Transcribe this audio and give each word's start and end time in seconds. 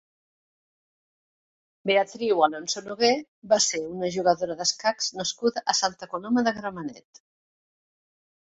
Beatriu 1.89 2.41
Alfonso 2.47 2.83
Nogué 2.87 3.11
va 3.53 3.59
ser 3.67 3.83
una 3.91 4.11
jugadora 4.17 4.57
d'escacs 4.63 5.13
nascuda 5.21 5.67
a 5.75 5.77
Santa 5.83 6.11
Coloma 6.15 6.49
de 6.49 6.59
Gramenet. 6.61 7.23